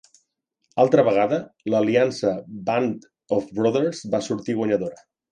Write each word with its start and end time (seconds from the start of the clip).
Altra 0.83 1.01
vegada, 1.07 1.37
l'aliança 1.73 2.31
Band 2.69 3.05
of 3.37 3.51
Brothers 3.59 4.01
va 4.15 4.23
sortir 4.29 4.57
guanyadora. 4.61 5.05